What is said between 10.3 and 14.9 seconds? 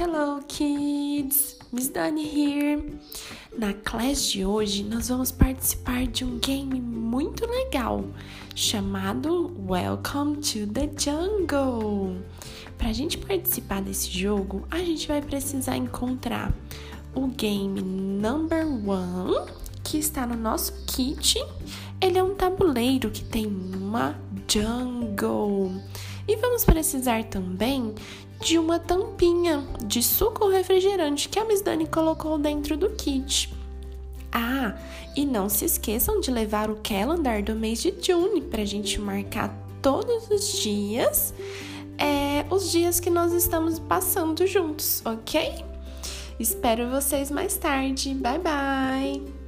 to the Jungle. Para a gente participar desse jogo, a